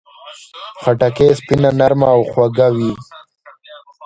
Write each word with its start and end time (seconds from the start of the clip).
خټکی 0.81 1.27
سپینه، 1.39 1.69
نرمه 1.79 2.07
او 2.13 2.21
خوږه 2.31 2.67
وي. 2.75 2.91